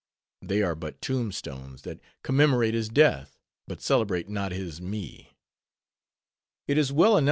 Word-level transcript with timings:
They 0.41 0.63
are 0.63 0.73
but 0.73 0.99
tomb 0.99 1.31
stones, 1.31 1.83
that 1.83 1.99
commemorate 2.23 2.73
his 2.73 2.89
death, 2.89 3.37
but 3.67 3.83
celebrate 3.83 4.27
not 4.27 4.51
his 4.51 4.81
life. 4.81 5.35